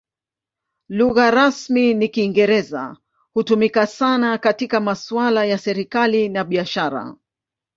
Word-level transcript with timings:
Lugha 0.89 1.29
rasmi 1.31 1.93
ni 1.93 2.09
Kiingereza; 2.09 2.97
hutumika 3.33 3.87
sana 3.87 4.37
katika 4.37 4.79
masuala 4.79 5.45
ya 5.45 5.57
serikali 5.57 6.29
na 6.29 6.43
biashara. 6.43 7.15